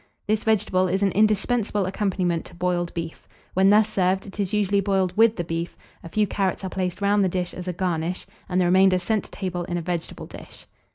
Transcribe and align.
This 0.25 0.43
vegetable 0.43 0.87
is 0.87 1.03
an 1.03 1.11
indispensable 1.11 1.85
accompaniment 1.85 2.43
to 2.45 2.55
boiled 2.55 2.91
beef. 2.95 3.27
When 3.53 3.69
thus 3.69 3.87
served, 3.87 4.25
it 4.25 4.39
is 4.39 4.51
usually 4.51 4.81
boiled 4.81 5.15
with 5.15 5.35
the 5.35 5.43
beef; 5.43 5.77
a 6.03 6.09
few 6.09 6.25
carrots 6.25 6.63
are 6.63 6.71
placed 6.71 7.01
round 7.03 7.23
the 7.23 7.29
dish 7.29 7.53
as 7.53 7.67
a 7.67 7.73
garnish, 7.73 8.25
and 8.49 8.59
the 8.59 8.65
remainder 8.65 8.97
sent 8.97 9.25
to 9.25 9.29
table 9.29 9.63
in 9.65 9.77
a 9.77 9.81
vegetable 9.83 10.25
dish. 10.25 10.65